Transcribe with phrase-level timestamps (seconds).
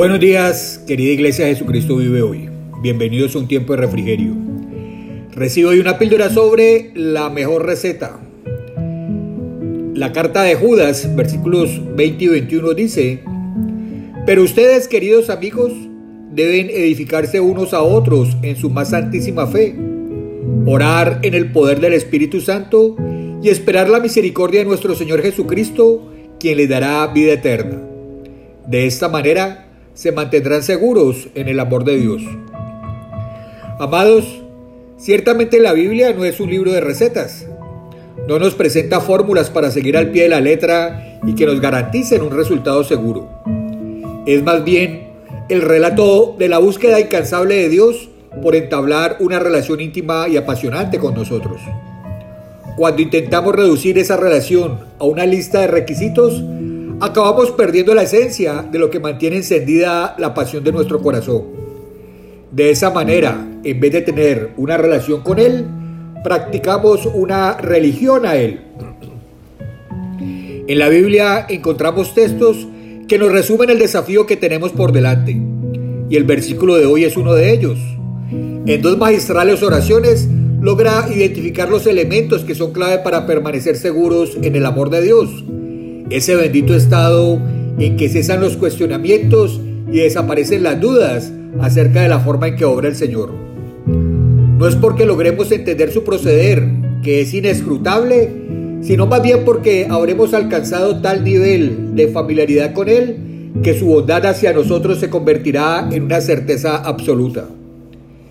[0.00, 2.48] Buenos días, querida Iglesia Jesucristo vive hoy.
[2.80, 4.32] Bienvenidos a un tiempo de refrigerio.
[5.32, 8.18] Recibo hoy una píldora sobre la mejor receta.
[9.92, 13.22] La carta de Judas, versículos 20 y 21 dice,
[14.24, 15.70] Pero ustedes, queridos amigos,
[16.32, 19.76] deben edificarse unos a otros en su más santísima fe,
[20.64, 22.96] orar en el poder del Espíritu Santo
[23.42, 27.82] y esperar la misericordia de nuestro Señor Jesucristo, quien le dará vida eterna.
[28.66, 32.22] De esta manera, se mantendrán seguros en el amor de Dios.
[33.78, 34.42] Amados,
[34.98, 37.46] ciertamente la Biblia no es un libro de recetas.
[38.28, 42.22] No nos presenta fórmulas para seguir al pie de la letra y que nos garanticen
[42.22, 43.28] un resultado seguro.
[44.26, 45.08] Es más bien
[45.48, 48.08] el relato de la búsqueda incansable de Dios
[48.42, 51.60] por entablar una relación íntima y apasionante con nosotros.
[52.76, 56.42] Cuando intentamos reducir esa relación a una lista de requisitos,
[57.00, 61.44] acabamos perdiendo la esencia de lo que mantiene encendida la pasión de nuestro corazón.
[62.52, 65.66] De esa manera, en vez de tener una relación con Él,
[66.22, 68.60] practicamos una religión a Él.
[70.66, 72.68] En la Biblia encontramos textos
[73.08, 75.40] que nos resumen el desafío que tenemos por delante,
[76.08, 77.78] y el versículo de hoy es uno de ellos.
[78.30, 80.28] En dos magistrales oraciones
[80.60, 85.44] logra identificar los elementos que son clave para permanecer seguros en el amor de Dios
[86.10, 87.40] ese bendito estado
[87.78, 92.64] en que cesan los cuestionamientos y desaparecen las dudas acerca de la forma en que
[92.64, 93.32] obra el Señor.
[93.86, 96.62] No es porque logremos entender su proceder,
[97.02, 98.30] que es inescrutable,
[98.82, 103.16] sino más bien porque habremos alcanzado tal nivel de familiaridad con Él
[103.62, 107.46] que su bondad hacia nosotros se convertirá en una certeza absoluta.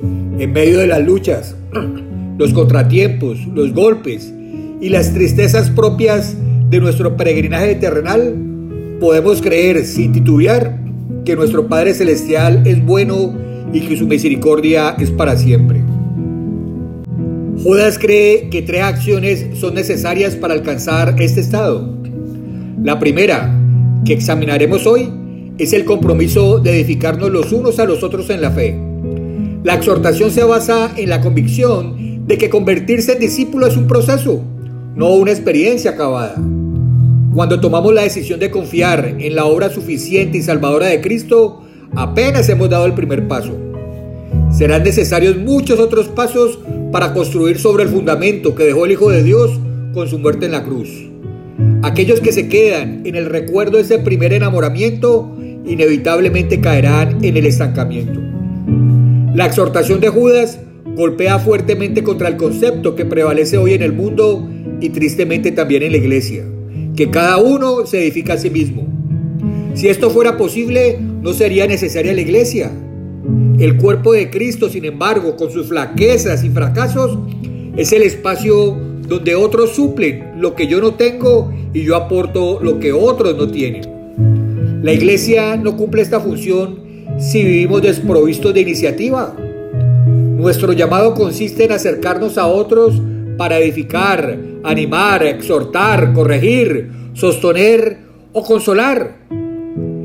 [0.02, 1.55] En medio de las luchas,
[2.37, 4.33] los contratiempos, los golpes
[4.82, 6.36] y las tristezas propias
[6.69, 8.35] de nuestro peregrinaje terrenal,
[8.99, 10.80] podemos creer sin titubear
[11.25, 13.33] que nuestro Padre Celestial es bueno
[13.73, 15.81] y que su misericordia es para siempre.
[17.63, 21.93] Judas cree que tres acciones son necesarias para alcanzar este estado.
[22.83, 23.53] La primera,
[24.05, 25.11] que examinaremos hoy,
[25.58, 28.77] es el compromiso de edificarnos los unos a los otros en la fe.
[29.63, 34.41] La exhortación se basa en la convicción de que convertirse en discípulo es un proceso,
[34.95, 36.35] no una experiencia acabada.
[37.33, 41.61] Cuando tomamos la decisión de confiar en la obra suficiente y salvadora de Cristo,
[41.95, 43.55] apenas hemos dado el primer paso.
[44.51, 46.57] Serán necesarios muchos otros pasos
[46.91, 49.51] para construir sobre el fundamento que dejó el Hijo de Dios
[49.93, 50.89] con su muerte en la cruz.
[51.83, 55.31] Aquellos que se quedan en el recuerdo de ese primer enamoramiento
[55.65, 58.19] inevitablemente caerán en el estancamiento.
[59.35, 60.59] La exhortación de Judas
[60.95, 64.49] golpea fuertemente contra el concepto que prevalece hoy en el mundo
[64.81, 66.43] y tristemente también en la iglesia
[66.99, 68.86] que cada uno se edifica a sí mismo.
[69.73, 72.73] Si esto fuera posible, no sería necesaria la iglesia.
[73.58, 77.17] El cuerpo de Cristo, sin embargo, con sus flaquezas y fracasos,
[77.77, 78.77] es el espacio
[79.08, 83.48] donde otros suplen lo que yo no tengo y yo aporto lo que otros no
[83.48, 84.82] tienen.
[84.83, 86.82] La iglesia no cumple esta función
[87.17, 89.38] si vivimos desprovistos de iniciativa.
[90.38, 93.02] Nuestro llamado consiste en acercarnos a otros
[93.39, 98.00] para edificar, animar, exhortar, corregir, sostener
[98.33, 99.16] o consolar.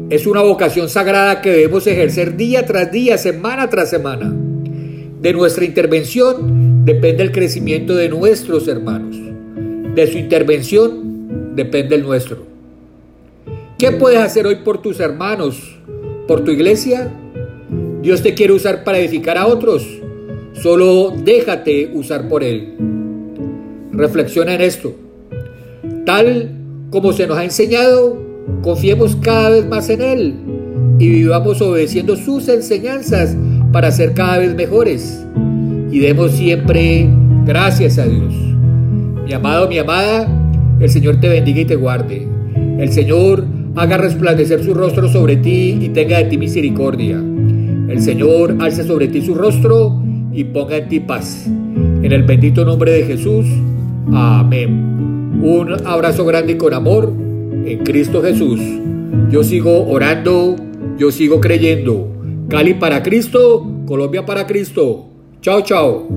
[0.09, 4.33] Es una vocación sagrada que debemos ejercer día tras día, semana tras semana.
[5.21, 9.17] De nuestra intervención depende el crecimiento de nuestros hermanos.
[9.97, 12.47] De su intervención depende el nuestro.
[13.79, 15.77] ¿Qué puedes hacer hoy por tus hermanos,
[16.29, 17.13] por tu iglesia?
[18.01, 19.85] Dios te quiere usar para edificar a otros.
[20.53, 22.94] Solo déjate usar por Él.
[23.97, 24.95] Reflexiona en esto.
[26.05, 26.51] Tal
[26.91, 28.19] como se nos ha enseñado,
[28.63, 30.35] confiemos cada vez más en Él
[30.99, 33.37] y vivamos obedeciendo sus enseñanzas
[33.73, 35.25] para ser cada vez mejores.
[35.91, 37.09] Y demos siempre
[37.45, 38.35] gracias a Dios.
[39.25, 40.29] Mi amado, mi amada,
[40.81, 42.29] el Señor te bendiga y te guarde.
[42.79, 43.45] El Señor
[43.77, 47.17] haga resplandecer su rostro sobre ti y tenga de ti misericordia.
[47.17, 50.03] El Señor alce sobre ti su rostro
[50.33, 51.47] y ponga en ti paz.
[51.47, 53.47] En el bendito nombre de Jesús.
[54.13, 55.41] Amén.
[55.43, 57.13] Un abrazo grande y con amor
[57.65, 58.61] en Cristo Jesús.
[59.31, 60.57] Yo sigo orando,
[60.99, 62.09] yo sigo creyendo.
[62.49, 65.07] Cali para Cristo, Colombia para Cristo.
[65.41, 66.15] Chao, chao.